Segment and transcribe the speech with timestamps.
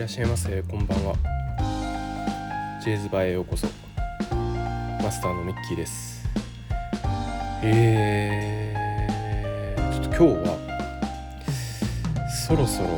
[0.00, 0.62] らっしゃいませ。
[0.62, 1.14] こんばんは。
[2.82, 3.66] ジェイズバーへようこそ。
[5.02, 6.26] マスターのミッキーです。
[7.62, 10.56] えー、ちょっと今日は
[12.46, 12.88] そろそろ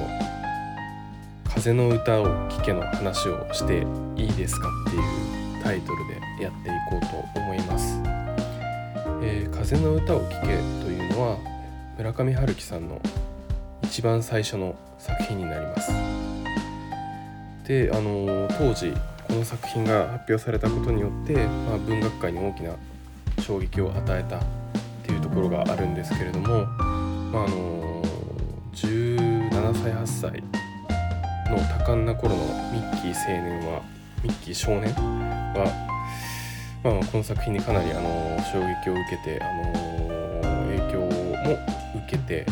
[1.52, 3.84] 風の歌を聴けの話をして
[4.14, 5.02] いいですかっていう
[5.64, 7.00] タイトルでやっていこう
[7.34, 8.00] と思います、
[9.24, 10.52] えー、風の歌を聴けと
[10.88, 11.38] いうのは
[11.98, 13.00] 村上春樹さんの
[13.82, 16.31] 一番最初の作品になります。
[17.66, 18.92] であの当時
[19.28, 22.74] この作品が発表されたことによって、まあ、文学界に大きな
[23.40, 24.40] 衝撃を与えたっ
[25.04, 28.02] ていうところがあるんですけれども、まあ、あの
[28.74, 30.42] 17歳8歳
[31.50, 33.82] の多感な頃のミッキー青年は
[34.22, 35.64] ミッキー少年は、
[36.84, 39.72] まあ、この作品にかなりあの衝撃を受けて、あの
[40.68, 41.58] 影響も
[42.06, 42.46] 受けて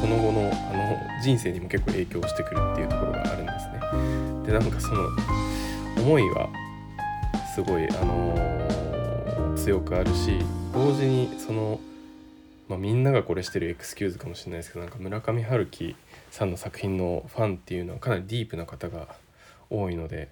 [0.00, 3.49] その後のあの人生にも結構影響してくるっていうところがあるんです。
[4.50, 5.08] でなんかその
[5.98, 6.50] 思いは
[7.54, 10.40] すごい、あのー、強くあるし
[10.74, 11.78] 同時にその、
[12.68, 15.94] まあ、みんながこれしてるエクスキューズかもしれないですけどなんか村上春樹
[16.32, 19.06] さんの作品のファンっていうのはかなりディープな方が
[19.70, 20.28] 多いので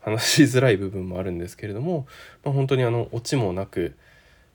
[0.00, 2.06] 話しづらい部分もあるんですけれども、
[2.44, 3.96] まあ、本当にあのオチもなく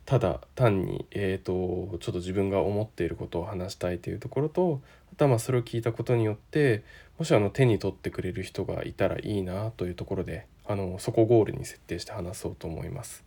[0.05, 4.81] ただ単に、えーと、ちょっと自分が思っていることを話したいというところと
[5.28, 6.84] まあそれを聞いたことによって
[7.17, 13.23] もしあの手に取ってくれる人がいたらいいなというところであのそこゴールに設定して話そうと思います。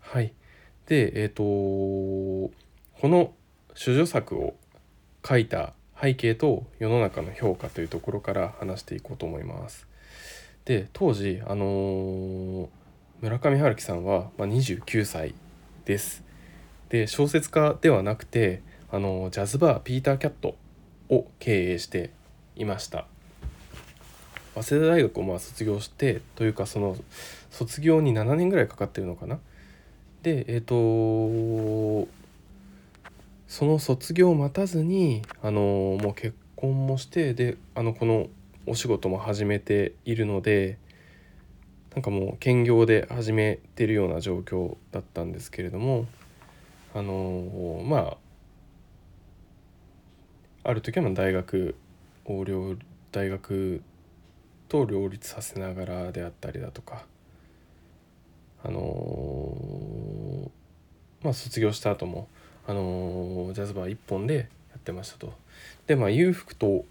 [0.00, 0.32] はい、
[0.86, 2.52] でえっ、ー、とこ
[3.08, 3.32] の
[3.74, 4.54] 主女作を
[5.26, 9.86] 書いた背景と世の中の評価というところから話していこうと思います。
[10.64, 12.68] で当時あのー、
[13.20, 15.34] 村上春樹さんは、まあ、29歳
[15.84, 16.24] です。
[16.88, 20.56] で小説家ではなくてあのジャズバーピーターキャット
[21.10, 22.10] を経営して
[22.56, 23.06] いました。
[24.54, 26.96] 早稲田大学をまあ卒業してというかその
[27.50, 29.38] 卒業に7年ぐらいかかってるのかな。
[30.22, 32.08] でえっ、ー、と
[33.48, 38.28] その卒業を待たずにあのもう結婚もしてであのこの
[38.66, 40.78] お仕事も始めているので
[41.94, 46.06] なんかもう兼業で始めてるような状況だったんですけれども
[46.94, 48.16] あのまあ
[50.62, 51.74] ある時はま大学
[52.26, 52.76] を両
[53.12, 53.82] 大学
[54.68, 57.06] と両立させながらであったりだとか
[58.62, 60.50] あの
[61.22, 62.28] まあ卒業した後も
[62.66, 64.42] あのジャズバー一本でや
[64.76, 65.32] ってましたと。
[65.86, 66.84] でまあ裕福と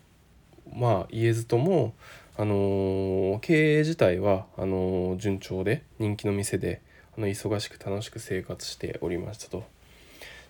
[0.74, 1.94] まあ言えずとも
[2.38, 6.82] あの経営自体はあの順調で人気の店で
[7.16, 9.79] あの忙しく楽しく生活しておりましたと。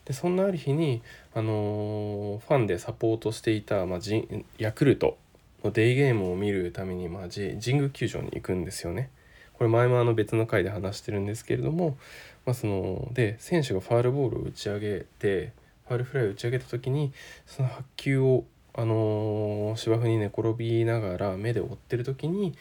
[0.10, 1.04] でそんなある日に、
[1.36, 4.00] あのファンでサポートしていた、まあ、
[4.58, 5.20] ヤクルト
[5.64, 9.12] のデイゲームを見るために、まあ、神宮球場に行くんですよね。
[9.54, 11.96] これ前もあの別の回で話してるんですけれども、
[12.48, 15.52] まあ、そので選手がファールボールを打ち上げて
[15.86, 17.14] ファールフライを打ち上げた時に
[17.46, 22.56] その発球をあのー、芝生に寝転びながら目で追ってる時に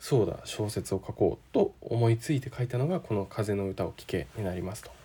[0.00, 5.03] そうだ小説を書こうと思いついて書いたのがこの「風の歌を聴け」になりますと。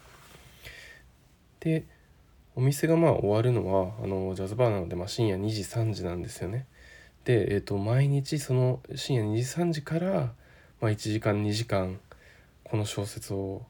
[1.59, 1.85] で
[2.55, 6.65] お店がまあ終わるのはあのジャズバーなのでまあ深夜2時3時なんですよね。
[7.25, 10.33] で、えー、と毎日その深夜2時3時から、
[10.81, 11.99] まあ、1時間2時間
[12.63, 13.65] この小説を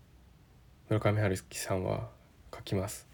[0.89, 2.09] 村上春樹さんは
[2.55, 3.07] 書きます。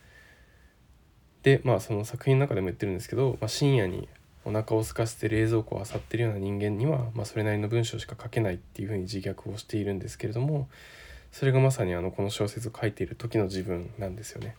[1.44, 4.08] でまあその作品の中でも言ってるんですけど、まあ、深夜に
[4.46, 10.70] お腹を空かせて冷蔵庫を漁ってるような人間には、まあ、それなりの文章しか書けないっていうふうに自虐をしているんですけれども
[11.32, 14.56] それがまさにあのこの小説を書いている時の自分なんですよね。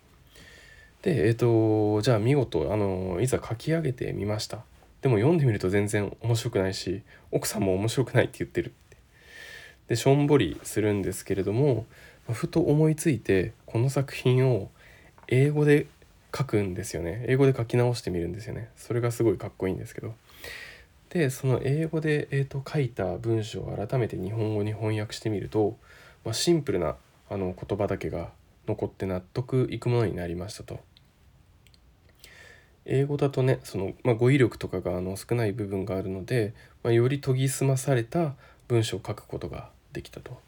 [1.07, 4.65] でえっ、ー、とじゃあ見事あのいざ書き上げてみました。
[5.03, 8.97] でも読んでみると全然面白くないし奥さんも面白くないって言ってるって
[9.87, 11.87] でしょんぼりするんですけれども
[12.29, 14.69] ふと思いついてこの作品を
[15.29, 15.87] 英語で
[16.37, 20.13] 書くんですよね英語で書き直してみるんですよねそれがすごいかっこいいんですけど
[21.11, 25.77] でその英語で、えーと、書いた文章を改めて日本語に翻訳してみると、
[26.25, 26.97] まあ、シンプルな
[27.31, 28.31] あの言葉だけが
[28.67, 30.81] 残って納得いくものになりましたと。
[32.87, 38.35] 英語だとねその、まあ、語彙力とかがあの少ない部分があるので、まあ、より研ぎ澄まされた
[38.69, 40.39] 文章を書くことができたと。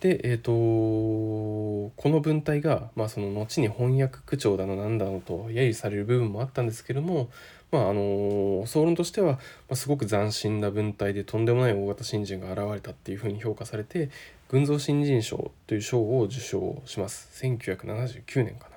[0.00, 7.28] で、えーと、この文体が、まあ、その後に翻訳口調だのなんだのと揶揄される部分もあったんですけども、
[7.70, 9.38] まあ、あの総論としては、
[9.68, 14.08] ま、すごく斬新な文体でとんでもない大型新人が現れたっていうふうに評価されて
[14.48, 18.69] 群像新人賞という賞を受賞します1979年か。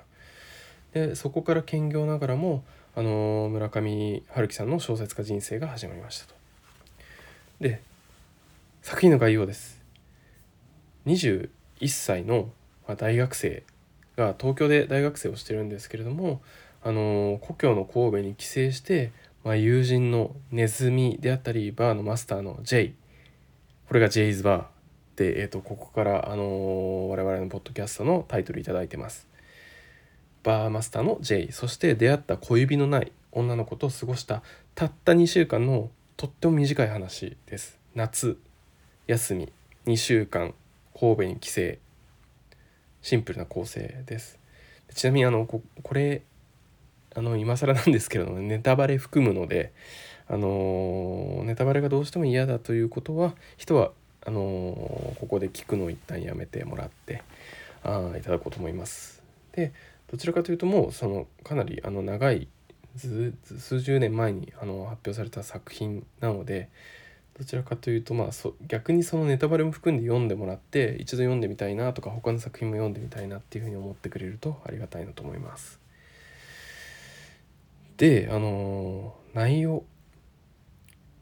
[0.94, 2.64] でそこから兼業ながらも、
[2.96, 6.34] あの村上春樹さんの小説家人生が始まりましたと。
[7.60, 7.82] で
[8.82, 9.80] 作品の概要です
[11.06, 11.48] 21
[11.88, 12.50] 歳の
[12.96, 13.64] 大学生
[14.16, 16.40] が東京で大学生をしてるんですけれども
[16.82, 19.10] あの故郷の神戸に帰省して、
[19.42, 22.92] まあ、友人のネズミであったりバーのマスターの J
[23.88, 29.26] これが J's バーで、えーと、ここから、あのー、我々のポッドキャストのタイトル頂いてます
[30.44, 34.42] バーマスターの J そして出会った小指のない女の子と過ごした
[34.74, 37.78] たった2週間のとっても短い話です。
[37.94, 38.38] 夏
[39.08, 39.52] 休み
[39.86, 40.54] 2週間
[40.98, 41.60] 神戸に帰省。
[43.02, 44.38] シンプルな構成です。
[44.94, 45.62] ちなみにあのこ
[45.94, 46.22] れ
[47.14, 49.72] あの今更なんですけれどもネタバレ含むので
[50.26, 53.92] あのネタバレがどうしても嫌だということは人は
[54.26, 54.40] あの
[55.20, 57.22] ここで聞くのを一旦やめてもらって
[57.82, 59.22] あいただこうと思います。
[59.52, 59.72] で
[60.14, 62.46] どちらかというともうそのかなりあの長い
[62.96, 66.68] 数十年前にあの発表された作品なので
[67.36, 75.80] どちらかというとまあそ逆にそのネタバレも含んで読んでもらって一度読んでみたいなとか他の作品も読んでみたいなっていうふうに思ってくれるとありがたいなと思います。
[77.96, 79.82] であの内容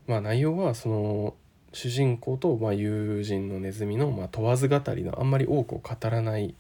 [0.07, 1.35] まあ内容はその
[1.73, 6.55] 主人公とまあ友人のネズミのまあ問わず語りのあんまり多くを語らない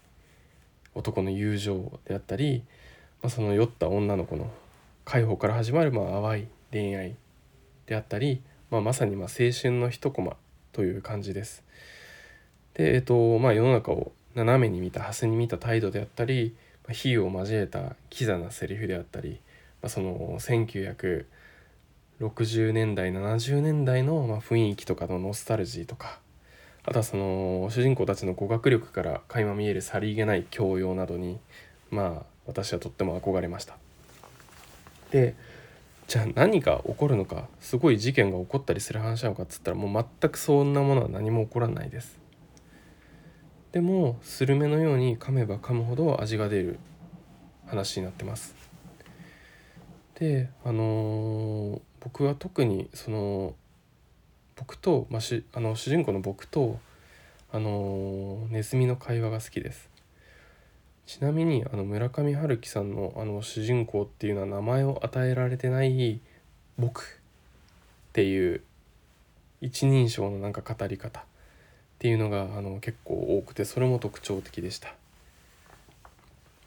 [0.94, 2.64] 男の友情であったり、
[3.22, 4.50] まあ、その酔った女の子の
[5.04, 7.16] 解放から始まるまあ淡い恋愛
[7.86, 10.36] であったり、まあ、まさにまあ青春の一コマ
[10.72, 11.64] という感じです。
[12.74, 16.54] で、えっとまあ、世の中を斜めに見たハスに見た態度であったり、
[16.84, 19.40] まあ、比喩を交えたキザなセリフであったり、
[19.82, 26.20] まあ、その1960年代70年代のまあ雰囲気とかのノスタルジーとか
[26.84, 31.38] あとはその主人公たちの語学力から垣間見えるさりげない教養などに
[31.90, 33.76] まあ私はとっても憧れました。
[35.10, 35.36] で
[36.08, 42.18] じゃあ何が起こるのかすごい事件が起こったりする話なのかっつったらもう全くそんなものは何も起こらないです。
[43.70, 46.78] でもスルメのように噛めば噛むほど味が出る
[47.66, 48.54] 話になってます。
[50.18, 53.54] であのー、僕は特にその
[54.56, 56.78] 僕と、まあ、しあの主人公の僕と、
[57.52, 59.90] あのネズミの会話が好きです
[61.04, 66.20] ちなみにあの村上春樹さんのあの主人公っていうのは名前を与えられてない
[66.78, 67.20] 「僕」
[68.08, 68.62] っていう
[69.60, 71.22] 一人称のなんか語り方っ
[71.98, 74.94] ていうのがあの結構多くてそれも特徴的でした。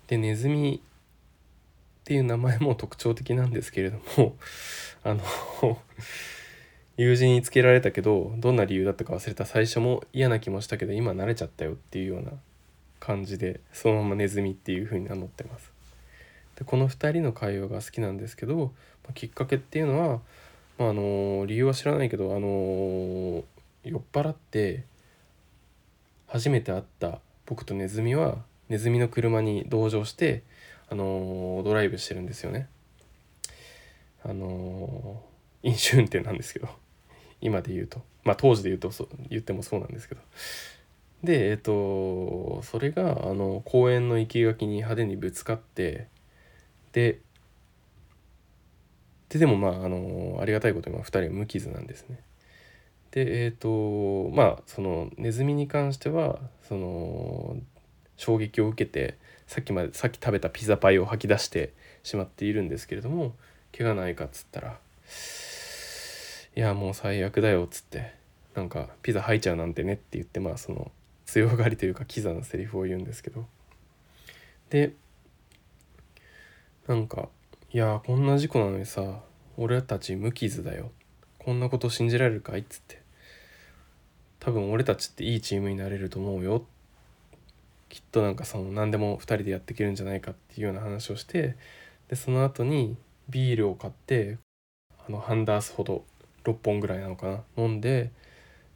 [0.07, 4.35] でネズミっていう名前も特徴的なんですけれども
[5.03, 5.23] あの
[6.97, 12.31] 友人につけられたけどどんな理由だったか忘れた最初も嫌な気もしたけど今慣れちゃったよっていうような
[13.00, 15.71] 感じでそのままネズミっていう風に名乗ってます。
[16.56, 18.71] でこの2人の会話が好きなんですけど、
[19.03, 20.21] まあ、きっかけっていうのは、
[20.77, 23.44] まあ、あの理由は知らないけど、あの
[23.83, 24.86] 酔っ払って
[26.27, 28.38] 初めて会った僕とネズミは
[28.69, 30.44] ネズミの車に同乗して、
[30.89, 32.69] あのドライブしてるんですよね。
[34.24, 35.22] あの
[35.62, 36.69] 飲酒運転なんですけど
[37.45, 40.21] 今で言うとまあ当時で言うとそう言ってもそうなんですけど
[41.23, 46.07] でえっ、とそれがあの公園の生垣に派手にぶつかって
[46.91, 47.19] で
[49.29, 52.19] ででもまああのありがたいことに2人は無傷なんですね。
[53.11, 57.57] でえっ、とまあそのネズミに関してはその
[58.17, 61.73] 衝撃を受けてさっきまでさっき食べたピザパイを吐き出して
[62.03, 63.35] しまっているんですけれども
[63.77, 64.77] 怪我ないかっつったら
[66.55, 68.13] いやもう最悪だよっつって
[68.55, 70.89] なんかピザ吐いちゃうなんてねって言ってまあその
[71.25, 73.45] 強がりというかキザなセリフを言うんですけど。
[74.69, 74.93] で
[76.88, 77.29] なんか
[77.71, 79.19] いやこんな事故なのにさ
[79.57, 80.91] 俺たち無傷だよ。
[81.39, 83.01] こんなこと信じられるかいっつって。
[84.39, 86.65] 多分俺たちっていいチームになれると思うよ。
[87.89, 91.55] きっとなんかその何でも2人でやっていけるんじゃないかっていうような話をして
[92.09, 92.95] でその後に
[93.29, 94.38] ビールを買って
[95.07, 96.03] あのハンダースほど
[96.45, 97.63] 6本ぐらいなのかな？
[97.63, 98.11] 飲んで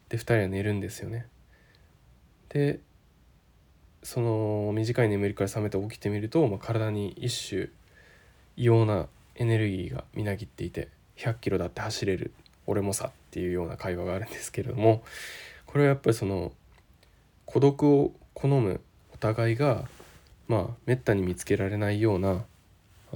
[0.10, 1.28] で2人は寝るんですよね。
[2.50, 2.80] で
[4.02, 7.68] その短い眠りから覚めて起きてみると、まあ、体に一種
[8.56, 12.32] 異様なエネルギーがみなぎっていて100キロだって走れる
[12.66, 15.04] 俺もさっていうような会話があるんですけれども
[15.66, 16.52] これはやっぱりその
[17.46, 18.82] 孤独を好む
[19.14, 19.86] お互いが
[20.48, 22.46] まあめったに見つけられないような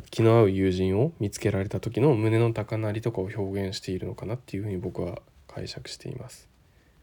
[0.10, 6.48] 気の合う友人を見つけられた時の胸の高鳴りとかを表現しているのかなっていうふうに僕は解釈しています。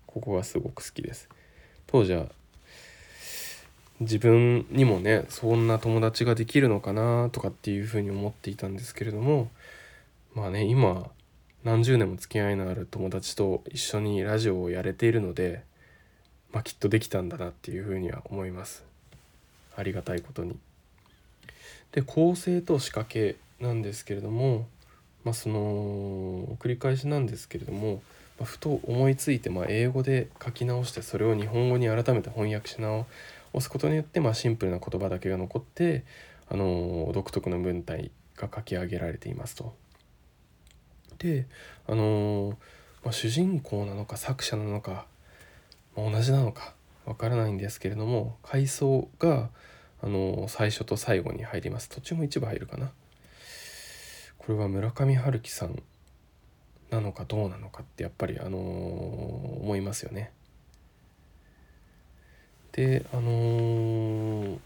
[0.07, 1.29] ここがすごく好きです。
[1.87, 2.27] 当時は
[4.01, 9.51] 自分にもねそんな友達ができるのかなとかっていうふうに思っていたんですけれども
[10.35, 11.11] まあね今
[11.63, 15.63] 何十年も付き合いのある友達と一緒にラジオをやれているので、
[16.53, 18.83] まあ、きっとできたんだなっていうふうには思います。
[19.77, 20.57] ありがたいことに。
[21.93, 24.67] で構成と仕掛けなんですけれども、
[25.25, 28.03] まあ、その繰り返しなんですけれども、
[28.39, 33.07] まあ、ふと思いついて、ま、英語で書き直してそれを日本語に改めて翻訳し直
[33.59, 36.05] すことによって、ま、シンプルな言葉だけが残って、
[36.49, 39.75] あの独特の文体が書き上げられていますと。
[41.19, 41.47] で
[41.87, 42.57] あの
[43.05, 45.07] まあ、主人公なのか作者なのか、
[45.97, 49.51] まあ、同じなのかわからないんですけれども回想が
[50.03, 51.89] あの最初と最後に入ります。
[51.89, 52.91] 途中も一部入るかな。
[54.39, 55.83] これは村上春樹さん
[56.91, 60.33] なのかどうなのかってやっぱりあの思いますよね。
[62.73, 64.59] であのー、も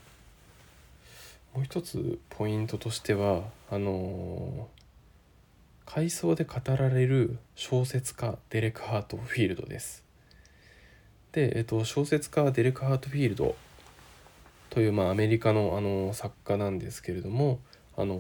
[1.59, 10.05] う一つポイントとしてはあのー、回想で語られる小説家デレク・ハートフィールドです。
[11.33, 13.57] で、えっと、小説家デレク・ハートフィールド
[14.75, 17.61] という、まあ、アメリカのあの作家なんですけれども
[17.97, 18.17] あの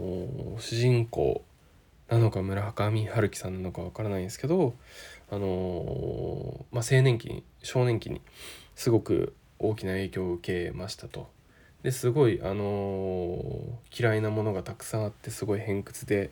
[0.60, 1.44] 主人公
[2.08, 4.74] なのか村上春樹さんなのかわからないんですけど
[5.32, 8.20] あの、まあ、青年期に少年期に
[8.76, 11.28] すごく大きな影響を受けましたと。
[11.82, 16.30] ですごい、あの嫌いなものがたくさんあってすごい偏屈で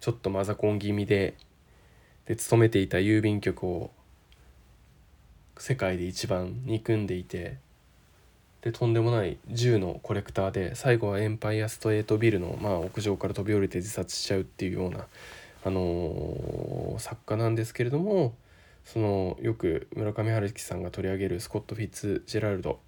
[0.00, 1.34] ちょっとマザコン気味で
[2.24, 3.90] で勤めていた郵便局を
[5.58, 7.58] 世界で一番憎んでいて
[8.62, 15.06] でとんでもない銃のコレクターで最後はエンパイアストエイトビルの、まあ、屋上から飛び降りて自殺しちゃうっていうような、
[15.64, 18.34] あのー、作家なんですけれども
[18.84, 22.80] そのよく村上春樹さんが取り上げるスコット・フィッツジェラルド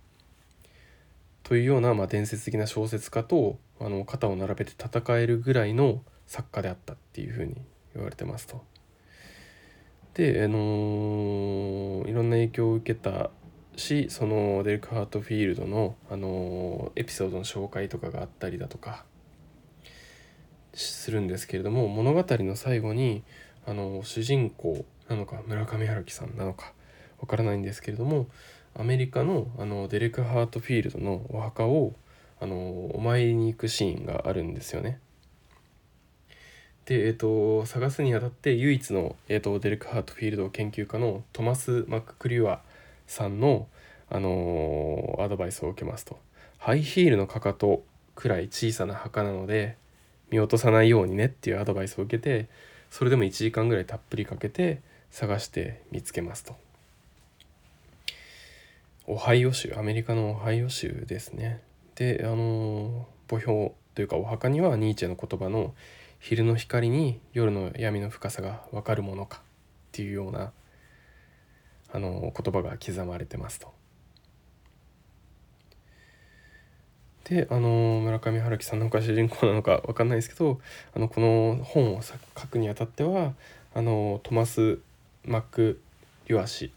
[1.42, 7.56] というような、まあ、伝説的な小説家とあの肩を並べて戦えるぐらいの作家であったっていうふうに
[7.94, 8.62] 言われてますと。
[10.14, 13.30] で、あのー、いろんな影響を受けた
[13.76, 19.04] しそのデルク・ハートフィールドの、あのエピソードの紹介とかがあったりだとか
[20.74, 23.22] するんですけれども物語の最後に、
[23.66, 26.72] あの主人公なのか村上春樹さんなのか
[27.20, 28.26] わからないんですけれども
[28.74, 31.94] アメリカのあのデレク・ハートフィールドのお墓を
[32.40, 34.98] あのお参りに行くシーンがあるんですよね。
[36.86, 42.60] で、えーと、探すにあたって唯一の、えーと、デレク・ハートフィールド研究家のトマス・マック・クリュア
[43.12, 43.69] さんの、
[44.11, 46.19] あのー、アドバイスを受けますと
[46.59, 49.76] ハイヒールのかかとくらい小さな墓なので
[50.31, 52.49] 見落とさないようにねっていうアドバイスを受けて
[52.90, 56.57] それでも1時間ぐらいたっぷりかけて探して見つけますと。
[59.07, 61.61] オハイオ州アメリカのオハイオ州ですね。
[61.97, 65.75] であの墓標というかお墓にはニーチェの言葉の
[66.21, 69.42] 「昼の光に夜の闇の深さが分かるものか」っ
[69.92, 70.52] ていうような
[71.92, 73.72] あの言葉が刻まれてますと。
[77.25, 80.61] であの村上春樹さんのか主人公なのか分かんないですけど
[80.94, 82.16] あのこの本を書
[82.49, 83.34] くにあたっては
[83.75, 84.80] あのトマス・
[85.25, 85.80] マック・
[86.28, 86.72] リュア氏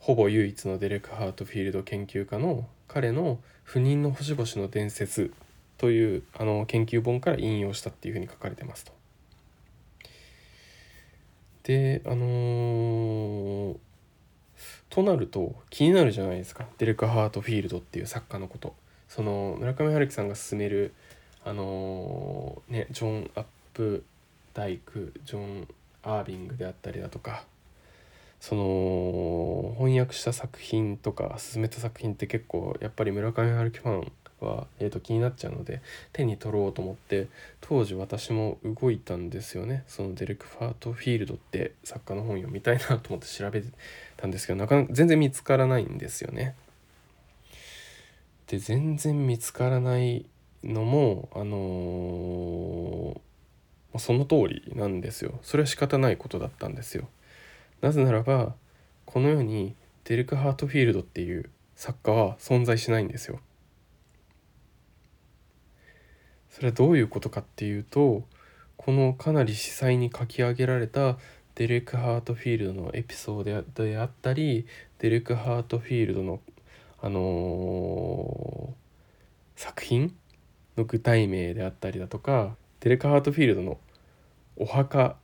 [0.00, 5.32] ほぼ唯一のデレク・ハートフィールド研究家の彼の「不妊の星々の伝説」
[5.78, 8.97] というあの研究本から引用したっていうふうに書かれてますと。
[11.68, 13.76] であのー、
[14.88, 16.66] となると気になるじゃないですか。
[16.78, 18.74] デレク・ハートフィールドっていう作家のこと。
[19.06, 20.94] その村上春樹さんが進める
[21.44, 23.44] あのー、ねジョン・アッ
[23.74, 24.02] プ
[24.54, 25.68] ダイクジョン・
[26.02, 27.44] アービングであったりだとか
[28.40, 35.80] その翻訳した作品とか進めた作品って結構やっぱり村上春樹ファンは、えー、と気になっちゃうので
[36.12, 37.28] 手に取ろうと思って
[37.60, 43.68] 当時私も動いたんですよねそのデレク・ファートフィールドって作家の本読みたいなと思って調べて
[44.16, 46.54] たんですけどなかなか全然見つからないんですよね。
[48.46, 50.24] で全然見つからない
[50.64, 57.08] のもあのー、その通りなんですよそれは仕方ないことだったんですよ。
[57.80, 58.54] なぜならば
[59.04, 63.40] この世にデレク・ハートフィールドっていう作家は存在しないんですよ。
[66.58, 68.24] それはどういうことかっていうと
[68.76, 71.16] このかなり司細に書き上げられた
[71.54, 73.44] デレク・ハートフィールドのエピソー
[73.76, 74.66] ドであったり
[74.98, 76.40] デレク・ハートフィールドの、
[77.00, 80.16] あのー、作品
[80.76, 83.78] の具体名であったりだとかデレク・ハートフィールドの
[84.56, 85.14] お墓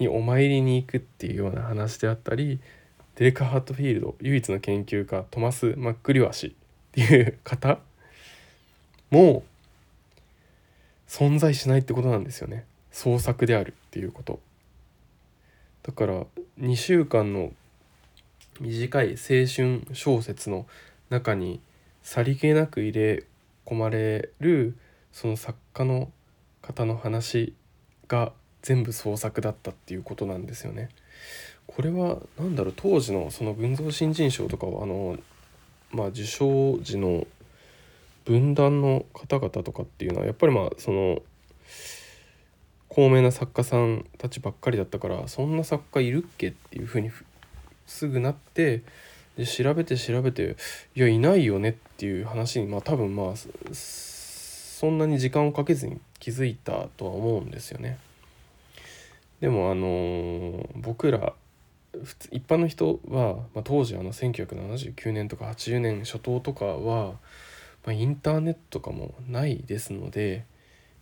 [0.00, 2.58] にお参りに行くっていうような話であったり
[3.14, 6.50] デレク・ハートフィールド唯一の研究家トマス・マックリワ氏っ
[6.90, 7.78] ていう方
[9.12, 9.44] も
[11.10, 12.64] 存在しないってことなんですよね。
[12.92, 14.38] 創作であるっていうこと
[15.82, 16.24] だから
[16.60, 17.52] 2週間の
[18.60, 20.66] 短い青春小説の
[21.08, 21.60] 中に
[22.02, 23.24] さりげなく入れ
[23.66, 24.76] 込まれる
[25.12, 26.12] その作家の
[26.62, 27.54] 方の話
[28.06, 30.90] が全部創作だったっていうことなんですよね。
[31.66, 35.18] これは何だろう当時のその群像新人賞とかはあの
[35.90, 37.26] まあ受賞時の
[38.24, 41.22] 文壇の方々とかっていうのはやっぱりまあその
[42.88, 47.10] 高名な作家さんたちばっかりだったからそんな作家いるっけっていうふうに
[47.86, 48.82] すぐなって
[49.36, 50.56] で調べて調べて
[50.94, 57.98] いやいないよねっていう話にまあ多分まあそんなに時間をかけずに気づいたとは思うんですよね。
[59.40, 61.32] でもあのー、僕ら
[62.04, 67.14] 普通一般の人は、まあ、当時あの1979年とか80年初頭とかは、
[67.84, 70.44] まあ、インターネットとかもないですので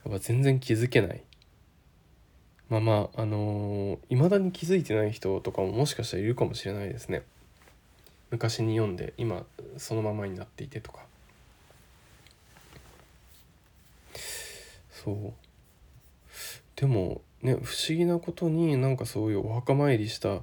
[0.05, 1.23] やっぱ全然気づけない。
[2.69, 7.23] まあまああのい、まだに気づいてない人とかももしかしたらいるかもしれないですね。
[8.31, 9.45] 昔に読んで今
[9.79, 11.01] そのままになっていてとか。
[14.91, 15.33] そう。
[16.77, 20.41] でもね不思議なことになんかそういうお墓参りした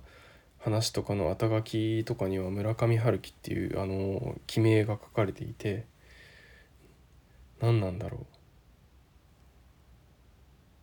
[0.59, 5.85] 話とかの肩書きとかには村上春樹っていうあの記名が書かれていて。
[7.61, 8.25] 何なんだろう。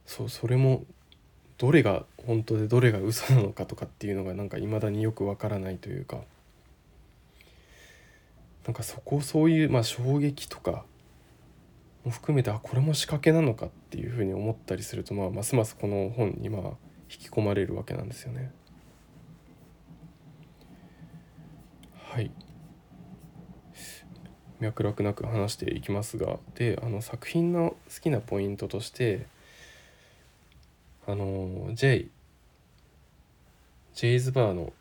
[0.06, 0.84] そうそれも
[1.58, 6.22] どれが本当でどれが嘘なのかとかっていうのがなんか未だによくわからないというか。
[8.66, 10.84] なんかそこそういうまあ衝撃とか
[12.04, 16.62] も含めてあこれも仕掛けなのかっていうふうに思ったりすると、まあ、ますますこの本にまあ
[17.10, 18.52] 引き込まれるわけなんですよね。
[22.08, 22.30] はい。
[24.62, 29.26] 脈絡なく話していきますがであの作品の好きなポイントとして
[31.06, 32.06] あの J
[33.94, 34.72] ジェイズバーの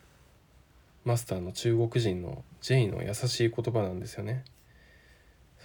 [1.03, 4.45] マスターの中国人の J の優しい言葉なんですよね。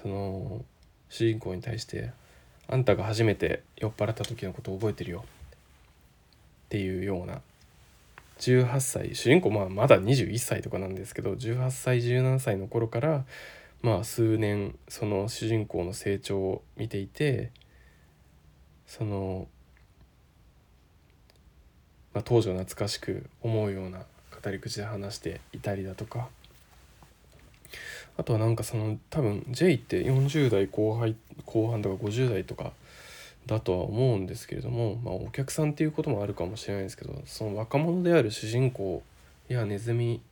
[0.03, 0.65] その
[1.11, 2.11] 主人公に対して
[2.69, 5.25] 「あんたが初めて酔っ払った時のことを覚えてるよ」
[6.67, 7.43] っていうような
[8.39, 13.25] 18歳主人公まあまだ21歳とかなんですけど18歳17歳の頃から
[13.83, 17.51] まあ数年その主人公の成長を見ていて
[18.87, 19.49] その
[22.17, 23.99] まあ、当時を懐かしく思うような
[24.43, 26.29] 語り口で話していたりだとか。
[28.17, 32.73] あとはなんかその多分 J って40代後輩後半とか50代とか
[33.45, 39.03] だとは思うんですけれども、まあ、お客さんっていうこともあるかもしれないですけどその若者である主人公
[39.49, 40.23] やネズミ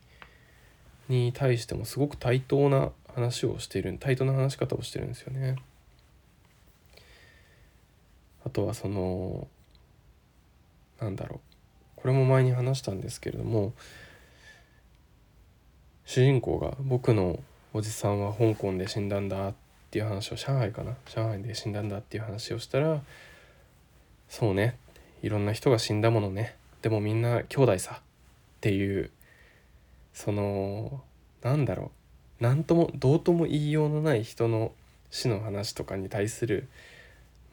[1.07, 5.55] に対してもすごく対等な話をしている対等な話し方をしてるんですよね。
[8.45, 9.47] あとはその
[10.99, 11.39] なんだろう。
[11.95, 13.73] これも前に話したんですけれども
[16.05, 17.39] 主人公が僕の
[17.73, 19.53] おじさんは香港で死んだんだっ
[19.89, 20.95] ていう話を上海かな？
[21.07, 23.01] 上海で死んだんだっていう話をしたら
[24.29, 24.77] そうね。
[25.23, 26.55] いろんな人が死んだものね。
[26.81, 28.01] でもみんな兄弟さ。
[28.57, 29.11] っていう
[30.13, 31.03] その
[31.43, 31.91] なんだろう。
[32.39, 34.71] 何ともどうとも言いようのない人の
[35.09, 36.67] 死の話とかに対する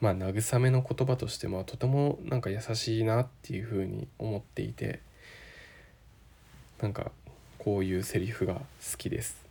[0.01, 4.99] まあ慰めの言葉としてもとてもなんか優しいなっていうふうに思っていて
[6.81, 7.11] なんか
[7.57, 9.41] こういうセリフが好きです。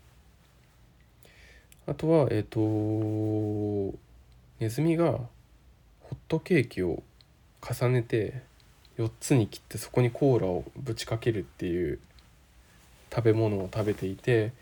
[1.86, 3.98] あとはえっ、ー、と
[4.60, 5.28] ネズミがホ
[6.12, 7.02] ットケーキを
[7.62, 8.42] 重ねて
[8.98, 11.98] 4つに切ってそこにコーラをぶちかけるっていう
[13.10, 14.52] 食べ物を食べていて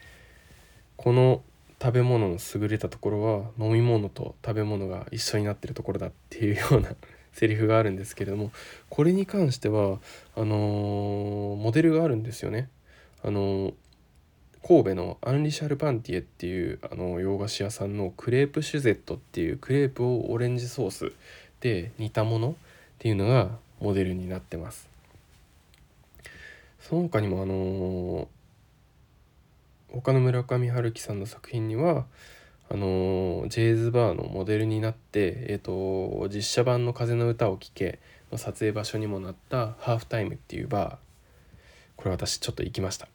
[1.03, 1.43] この
[1.81, 6.91] 食べ物の優れたところは飲み物と食べ物が一緒になってるところだっていうような
[7.33, 8.53] セリフがあるんですけれども
[8.91, 9.99] これに関しては
[10.37, 12.69] あのー、モデルがあるんですよね。
[13.25, 13.75] あのー、
[14.63, 21.13] 神戸のアンリシャルパンティエっていうあの洋菓子屋さんのクレープシュゼットっていうクレープをオレンジソース
[21.61, 22.55] で煮たものっ
[22.99, 23.49] ていうのが
[23.81, 24.87] モデルになってます。
[26.79, 28.40] その他にもあのー
[29.93, 32.07] 他の村上春樹さんの作品には
[32.71, 37.99] あのジェイズバーのモデルになって、えーと、実写版の「風の歌を聴け」
[38.31, 40.97] の撮影場所にもなったハーフタイムっていうバー
[41.97, 43.09] これ私ちょっと行きました。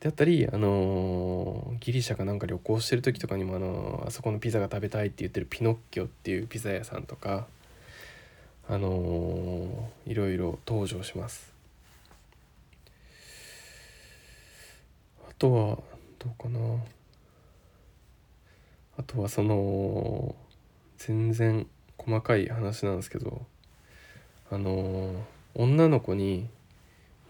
[0.00, 7.46] であったり、あの、ギリシャかなんか旅行してる時とかにも、あの、あそこのピザが食べたいって言ってるピノッキオっていうピザ屋さんとか、
[8.68, 11.53] あのー、いろいろ登場します。
[15.38, 15.78] とは
[16.18, 16.58] どうかな。
[18.96, 20.34] あとはその
[20.98, 21.66] 全然
[21.98, 23.44] 細かい話なんですけど
[24.50, 26.48] あの女の子に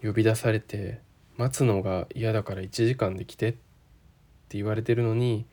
[0.03, 0.99] 呼び出されて
[1.37, 5.45] 待つのが嫌だから1時間で来てって言われてるのに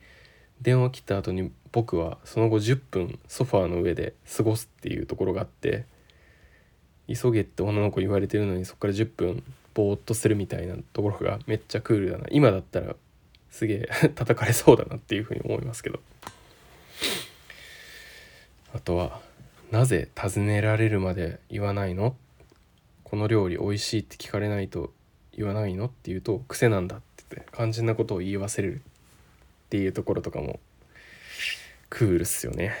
[0.61, 5.85] 電話切った後に僕はその後10分ソファーの上で過ごすっていうところがあって
[7.07, 12.95] 急げって女の子言われてるのにそこから10分ぼーっとするみたいなところがめっちゃクールだな今だったら
[13.49, 15.99] すげえ 叩かれそうだなっていうふうに思いますけど
[18.73, 19.21] あとは
[19.71, 22.15] 「なぜ尋ねられるまで言わないの?」
[23.03, 24.91] この料理美味しいって聞かれないと
[25.35, 28.79] 言わないのって言うと癖なんだって言って肝心なことを言い忘れるっ
[29.69, 30.59] ていうところとかも
[31.89, 32.73] クールっすよね。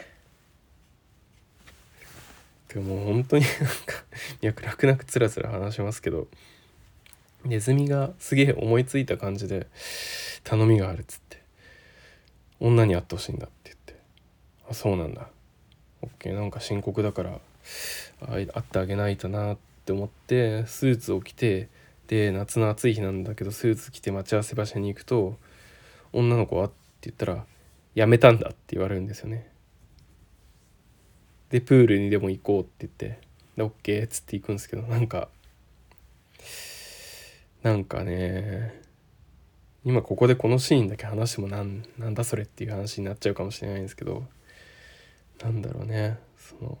[2.73, 3.51] でも本当になん
[3.85, 4.03] か
[4.41, 6.27] 脈絡なくつらつら話しますけど
[7.45, 9.67] ネズミがすげえ思いついた感じで
[10.43, 11.41] 頼みがあるっつって
[12.59, 13.95] 女に会ってほしいんだって言って
[14.69, 15.27] あそうなんだ
[16.01, 17.39] OK なんか深刻だから
[18.27, 21.67] 会ってあげないとなってって思ってスーツを着て
[22.07, 25.37] で夏の暑い日なんだけどスーツ着て待ち合わせ場所に行くと
[26.13, 27.45] 「女の子は?」って言ったら
[27.93, 29.49] 「やめたんだ」って言われるんですよね。
[31.49, 33.19] でプールにでも行こうって言って
[33.57, 35.27] 「で OK」っつって行くんですけどなんか
[37.63, 38.81] なんかね
[39.85, 44.23] 今ここでこのシーンだけ話してもなんなんだそれっていう話になっちゃうかもしれないんですけど
[45.41, 46.77] なんだろうねその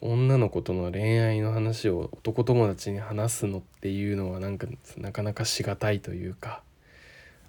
[0.00, 6.62] 女の子との恋愛の話を男友達に話すのっていうのはなんかなかなかしがたいというか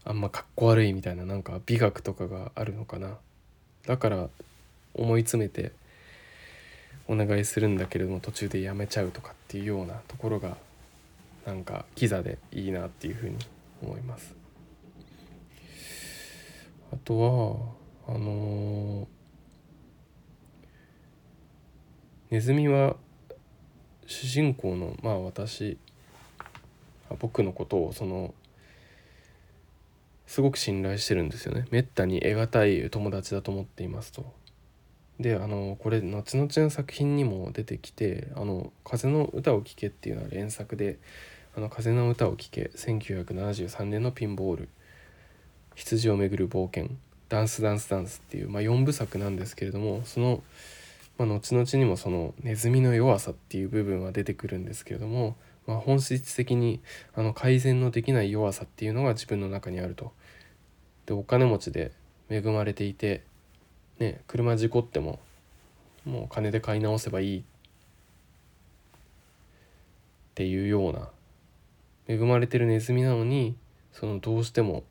[0.03, 3.17] あんまかっこ悪いみたいななんか美学とかがあるのかな。
[3.85, 4.29] だから
[4.95, 5.71] 思い詰めて
[7.07, 10.57] お願いするんだけれども途中でやめちゃうとかっていうようなところが
[11.49, 13.35] なんかキザでいいなっていうふうに
[13.81, 14.35] 思います
[16.93, 17.73] あと
[18.07, 19.19] はあのー
[22.29, 22.95] ネズミは
[24.05, 25.79] 主人公のまあ私
[27.17, 28.35] 僕のことをその
[30.27, 34.31] すごく信頼してるんですよねめったに得難い友達だと思っていますと。
[35.19, 40.99] であのこれ後々の作品にも出てきて「あの風の歌を聴け」っていうのは連作で
[41.55, 44.69] 「あの風の歌を聴け」1973年のピンボール
[45.75, 46.95] 「羊をめぐる冒険」
[47.29, 50.43] 「ダンスダンスダンス」っていう、まあ、4部作なんですけれどもその
[51.19, 55.35] 「まあ、後々にもそのネズミの弱さっていう部分は出てくるんですけれども、
[55.67, 56.79] まあ、本質的に
[57.13, 60.13] あの改善のできない弱さっていうのが自分の中にあると。
[61.05, 61.91] でお金持ちで
[62.29, 63.23] 恵まれていて、
[63.97, 65.19] ね、車事故っても
[66.05, 67.39] もう金で買い直せばいい。
[67.39, 67.43] っ
[70.35, 71.09] ていうような
[72.09, 73.55] 恵まれてるネズミなのに
[73.93, 74.83] そのどうしても、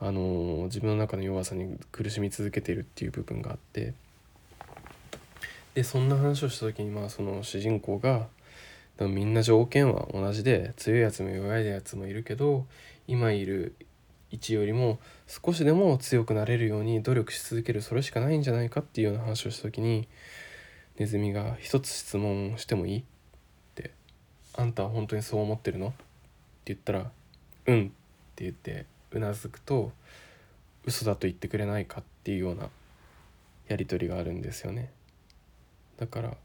[0.00, 3.94] あの、自分の中の弱さに苦しみ続けているっていう部分があって。
[5.74, 8.28] でそんな話をした時にまあその主人公が
[8.98, 12.66] でもみんな条件は同じで強いやつも弱いやつもいるけど
[13.08, 13.74] 今いる
[14.30, 20.08] 位置よりも少しでも強くなれるように努力し続けるそれしかないんじゃないかっていうような話をした時に
[20.98, 23.02] ネズミが一つ質問してもいいっ
[23.74, 23.92] て
[24.54, 25.94] 「あんたは本当にそう思ってるの?」
[26.66, 27.10] 言ったら
[27.66, 27.90] 「うん」っ
[28.36, 29.92] て言ってうなずくと
[30.84, 32.68] 嘘だと言ってくれないかっていうような
[33.68, 34.90] やり取りがあるんですよね。
[35.96, 36.36] だから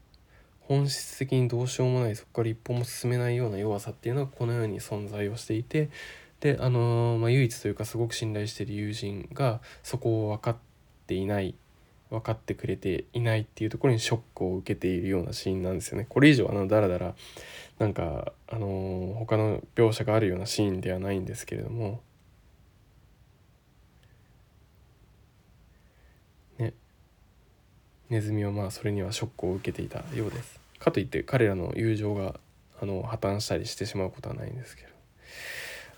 [0.60, 5.88] 本質的にどうしようもないそこから一歩も進めないような弱さっていうのはこのように存在をしていて
[6.40, 10.56] であのー、まあ、唯一というかすごく信頼している友人がそこを分かっ
[11.06, 11.54] ていない
[12.10, 16.06] 分かってくれていないっていうところにショックを受けているようなシーンなんですよね。
[16.08, 17.14] これ以上あのダラダラ
[17.78, 22.00] なんかあの、他の描写があるようなシーンではないんですけれども。
[26.58, 26.74] ね。
[28.10, 30.58] ネズミはまあそれにはショックを受けていたようです。
[30.78, 32.40] かといって彼らの友情が
[32.80, 34.88] あの破綻したりしてしまうことはないんですけど。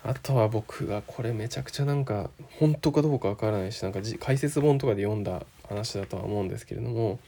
[0.02, 7.18] あとは僕がこれめちゃくちゃなんか本当かどうかわからないしなんか解説本とかで読んだ話だとは思うんですけれども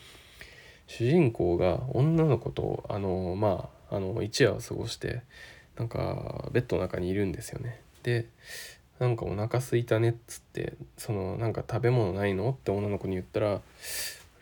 [0.87, 5.23] 主人公が女の子とあのまああの一夜を過ごして
[5.77, 7.81] なんかベッドの中にいるんですよね。
[8.03, 8.27] で
[8.99, 13.61] なんかお腹すいたねっつってそのなんか食べ物ないのって女の子に言ったら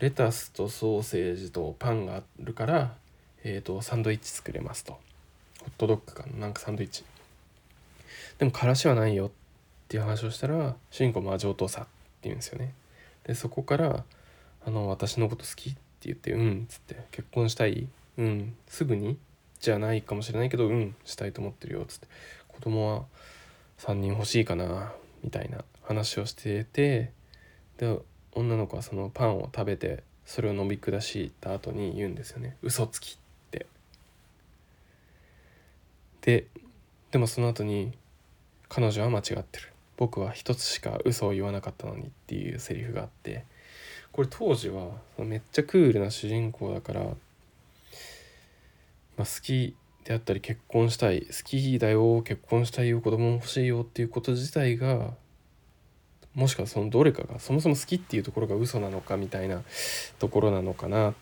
[0.01, 2.95] レタスとソーセージとパンがあるから、
[3.43, 4.93] えーと、サンドイッチ作れますと。
[4.93, 4.99] ホ
[5.67, 6.39] ットドッグかな？
[6.39, 7.05] なんかサンドイッチ。
[8.39, 9.31] でもからしはないよっ
[9.89, 11.91] ていう話をしたら主人公も上等さって
[12.25, 12.73] 言うんですよね。
[13.25, 14.05] でそこから
[14.65, 17.87] あの私のこと好きって言ってうんっつって結婚したい？
[18.17, 19.19] うんすぐに
[19.61, 22.07] じゃないかもしれないけどうんしたいと思ってるよっつって。
[22.49, 23.05] 子供は
[23.79, 24.93] 3人欲しいかな
[25.23, 27.11] みたいな話をしてて
[27.79, 27.99] で
[28.33, 32.57] 女の子はそのパンを食べてそれを飲み下した後に言うんですよね。
[32.63, 33.67] 嘘つきって。
[36.23, 36.47] で
[37.11, 37.93] でもその後に
[38.69, 39.73] 彼女は間違ってる。
[39.97, 43.45] 僕は一つしか嘘を言わなかったのにっていうセリフがあって。
[44.13, 47.07] これ当時はめっちゃクールな主人公だから
[49.21, 55.11] まあ、好きであったり結婚したい好きだよ結婚したいよ子供も欲しいよっていうこと自体が
[56.35, 59.61] もしくはそのどれかがそもそも好きっていうところが嘘なのかみたいな
[60.19, 61.15] ところなのかな。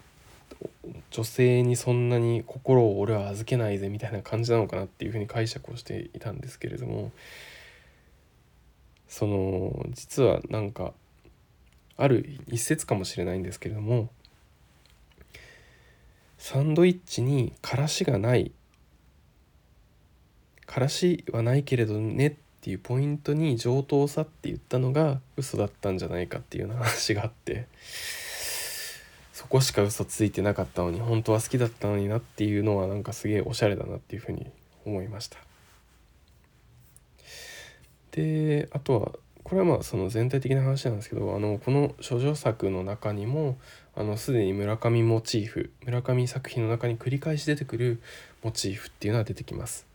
[1.11, 7.11] 女性にそんなに心を俺は預けないぜみたいな感じなのかなっていうふうに解釈をしていたんですけれども。
[9.09, 10.93] その実はなんか
[11.97, 14.11] ある一説かもしれないんですけれども
[16.39, 18.53] サンドイッチにからしがない
[20.67, 27.67] からしはないけれどねっていうポイントに上等さって言ったのが嘘だったんじゃないかっていう話があって
[29.33, 34.51] そこしか嘘ついてなかったのに本当は好きだったのになっていうのはなんかすげえおしゃれだなっていうふうに
[34.85, 35.39] 思いました。
[38.13, 39.13] であとは
[39.49, 43.57] これはまあその全体的な話なんですけどあのこの処女作の中にも
[43.97, 48.03] あのすでに村上モチーフ村上作品の中に繰り返し出てくる
[48.43, 49.87] モチーフっていうのは出てきます。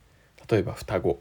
[0.50, 1.20] 例えば双子、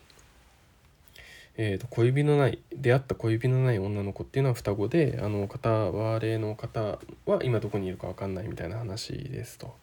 [1.58, 9.76] えーと、小指のない出会った小指のない女の子っていうのは双子であの片割れの方は今どこにいるか分かんないみたいな話ですと。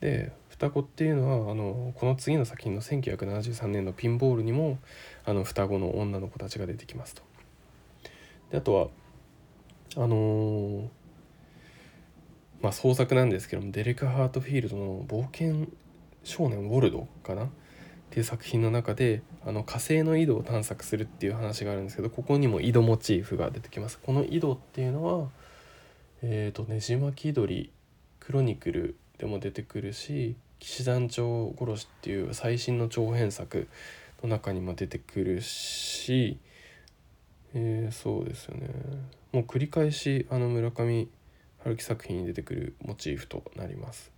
[0.00, 4.78] で双子っていうのはあのこの次の作品の1973年のピンボールにも
[5.24, 7.31] あの双子の女の子たちが出てきますと。
[8.52, 8.88] であとは
[9.96, 10.88] あのー、
[12.62, 15.66] まあ創作なんですけどもデレク・ハートフィールドの「冒険
[16.22, 17.46] 少年ウォルド」かな？
[17.46, 17.48] っ
[18.10, 23.98] ていう作品の中であの火星の井戸を探索するっていう話があるんですけどここにも井戸モチーフが出てきます。
[23.98, 25.30] この井戸っていうのは
[26.22, 27.72] えーと、ねじ巻き鳥
[28.20, 33.66] クロニクルでも出てくるし騎士団長殺しっていう最新の長編作
[34.22, 36.38] の中にも出てくるし、
[37.54, 38.68] えー、そうですよね
[39.32, 41.08] もう繰り返しあの村上
[41.62, 44.10] 春樹作品に出てくるモチーフとなります。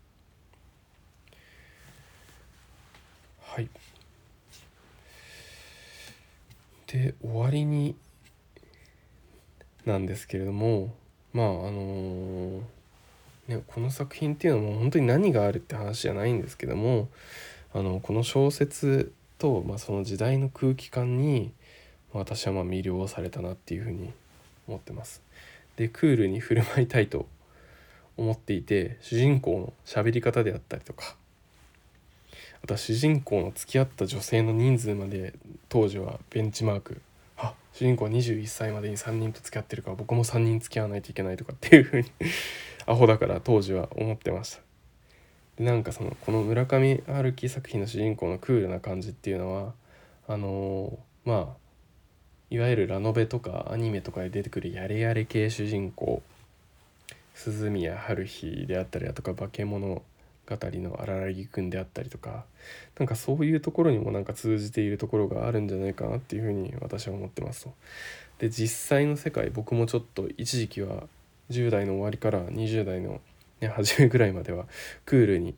[3.40, 3.68] はい
[6.86, 7.96] で終わりに
[9.84, 10.94] なんですけれども
[11.32, 12.62] まああのー
[13.48, 17.08] ね、この作品っていうのはもう本当に何があるって話じゃないんですけども
[17.74, 21.52] あのこの小説と、まあ、その時代の空気感に
[22.18, 24.12] 私はまあ魅了されたなっていうふうに
[24.66, 25.22] 思ってます。
[25.76, 27.26] でクールに振る舞いたいと
[28.16, 31.16] 思っていて主人公の喋り方であったりとか
[32.62, 35.34] あとは主人公の付き合った女性の人数まで
[35.68, 37.00] 当時はベンチマーク
[37.36, 42.10] あ主人公は21歳までに3人と付き合ってるから僕も3人付き合わないといけないとかっていうふうに
[42.86, 44.62] アホだから当時は思ってました
[45.56, 49.74] でなんかそのこの村上春樹作品の主人公のクールな感じっていうのは
[50.28, 51.63] あのー、まあ
[52.54, 56.22] いわゆるラノベとかアニメとかで出てくるやれやれ系主人公
[57.34, 60.02] 鈴宮春日であったりだとか化け物語
[60.46, 62.44] の荒木くんであったりとか
[62.96, 67.74] なんかそういうところにもなんか通じているところがあるんじゃないかなっていうふうに私は思ってますと。
[68.38, 71.08] で実際の世界僕もちょっと一時期は
[71.50, 73.20] 10代の終わりから20代の、
[73.60, 74.66] ね、初めぐらいまでは
[75.06, 75.56] クールに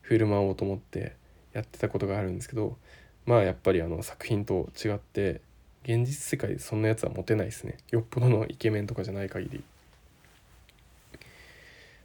[0.00, 1.14] 振る舞おうと思って
[1.52, 2.78] やってたことがあるんですけど
[3.26, 5.42] まあやっぱりあの作品と違って
[5.88, 9.64] 現実世界でそんなやつはモテないですねよっぽどのイケメンとかじゃない限り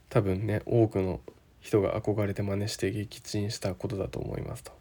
[0.08, 1.20] 多分ね多くの
[1.60, 4.72] 人が憧れて真似して撃沈したことだと思いますと。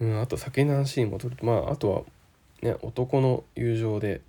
[0.00, 2.02] うん、あと酒の話に戻るとまああとは
[2.62, 4.20] ね男の友情で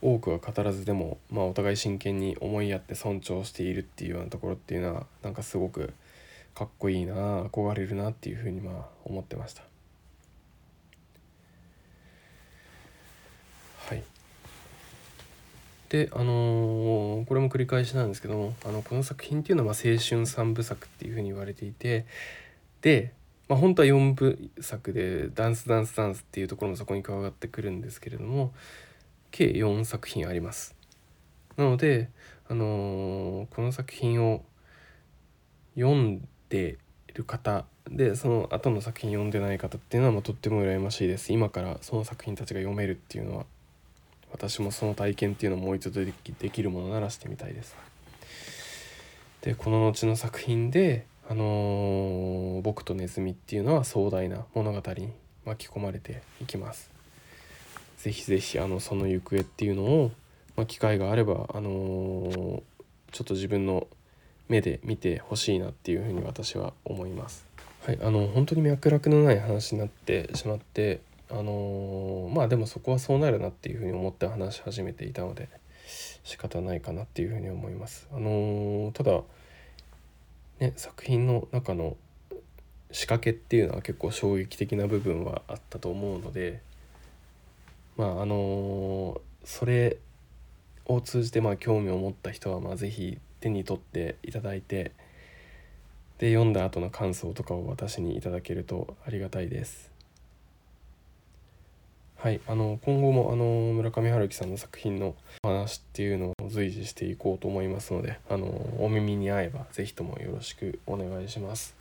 [0.00, 5.92] 多くは語らずでも、まあ、お互い真剣に思いやって尊重しているっていうようなところっていうのはなんかすごく
[6.54, 9.62] かっこいいな憧れるなっていうふうにまあ思ってました。
[13.88, 14.02] はい
[15.94, 22.04] であのー、これも繰り返しなんですけどもあのこの作品っていうのは青春三部作っていうふうに言われていて
[22.80, 23.12] で、
[23.46, 28.52] まあ、本当は4部作で「ダンスダンスダンス」っていうところもそこに加わってくるんですけれども
[29.30, 30.74] 計4作品あります。
[31.56, 32.08] なので、
[32.48, 34.42] あのー、この作品を
[35.76, 36.78] 読んで
[37.14, 41.32] る方でその後の作品読んでない方っていうのはまとっても羨ましいです。
[41.32, 43.46] 今からその作品たちが読めるっていうのは。
[44.34, 46.12] 私もその体験っていうのをもう一度で
[46.50, 47.76] きるものならしてみたいです
[49.42, 55.12] でこの後の作品であのー、僕とネズミっていうのは壮大な物語に
[55.46, 56.90] 巻き込まれていきます
[57.98, 60.10] ぜひぜひあのその行方っていうのを、
[60.56, 62.62] まあ、機会があれば、あのー、
[63.12, 63.86] ちょっと自分の
[64.48, 67.46] 目で見てほしいなっていうふうに私は思います。
[67.86, 71.00] はいあの本当に脈絡のない話になってしまって
[71.38, 75.48] あのーまあでもそこはそうなるなっていうふうに思って話し始めていたので
[76.22, 78.08] 仕方ないかなっていうふうに思います。
[78.12, 79.22] あのーただ
[80.60, 81.96] ね作品の中の
[82.92, 86.60] 仕掛けっていうのは結構衝撃的な部分はあったと思うので
[87.96, 89.98] まああのそれ
[90.86, 94.92] を通じてまあ興味を持った人はまあ是非手に取っていただいて
[96.18, 99.93] で読んだ後の感想とかを私にいただけるとありがたいです。
[102.24, 108.46] はい、あの今後もあの村上春樹さんの作品の話っていうのを随時していこうと思いますのであの
[108.78, 111.76] お耳に合えば是非ともよろしくお願いします。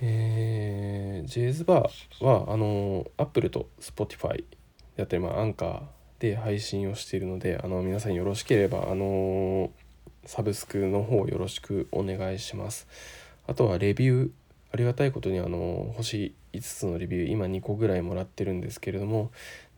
[0.00, 4.44] えー、ジェイズバーはあの Apple と Spotify で
[5.00, 5.80] あったり、まあ、アンカー
[6.20, 9.72] で配信をしているのであの皆さんよろしければあの
[10.26, 12.86] サブスクの方よろしくお願いします。
[13.48, 14.30] あとはレビュー
[14.70, 19.30] ありがたいことにあの星5つのレビュー今2個ぐらいもらってるんですけれども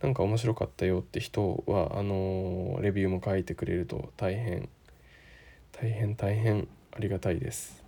[0.03, 4.69] なんか面白かったよって人はあのレビューも書いてくれると大変
[5.73, 7.85] 大変大変ありがたいです。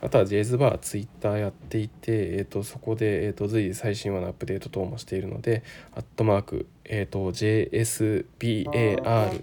[0.00, 5.62] あとはジェイズバーツイッターやっていて、えー、とそこで、えー、と随時最新話のアップデート等もしているので
[5.94, 9.42] アットマーク、えー、と JSBAR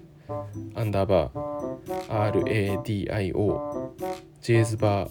[0.75, 3.89] アンダーバー RADIO
[4.41, 5.09] ジェイズバー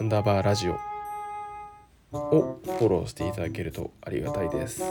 [0.00, 0.93] アンダーバーラジオ
[2.14, 4.82] をフォローしていただけるとありがたいです。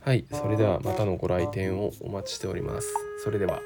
[0.00, 2.88] はい、それではまたのご来店をお待ちしております。
[3.22, 3.60] それでは。